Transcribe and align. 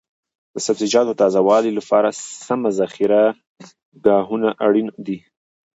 د 0.53 0.55
سبزیجاتو 0.67 1.19
تازه 1.21 1.39
والي 1.47 1.71
لپاره 1.79 2.09
سمه 2.47 2.69
ذخیره 2.79 3.23
ګاهونه 4.05 4.49
اړین 4.65 4.87
دي. 5.05 5.17